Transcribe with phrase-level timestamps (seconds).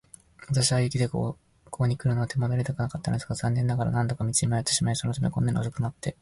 [0.47, 1.37] 私は雪でこ
[1.69, 6.17] こにくるのを手間取りたくなかったのだが、残念ながら何度か道に迷ってしまい、そのためにこんなに遅くなってやっと着いたのです。